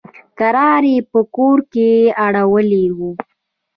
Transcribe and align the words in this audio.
کرار 0.39 0.83
يې 0.93 0.99
په 1.11 1.19
کور 1.35 1.57
کښې 1.71 1.91
اړولي 2.25 2.85
وو. 2.97 3.11